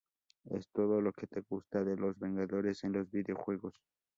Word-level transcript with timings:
Es 0.45 0.67
todo 0.71 0.99
lo 0.99 1.13
que 1.13 1.27
te 1.27 1.41
gusta 1.41 1.83
de 1.83 1.95
los 1.95 2.17
Vengadores 2.17 2.83
en 2.85 2.93
los 2.93 3.11
videojuegos. 3.11 3.75